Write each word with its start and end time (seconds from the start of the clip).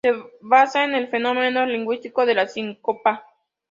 Se 0.03 0.15
basa 0.41 0.83
en 0.83 0.95
el 0.95 1.09
fenómeno 1.09 1.63
lingüístico 1.67 2.25
de 2.25 2.33
la 2.33 2.47
síncopa. 2.47 3.23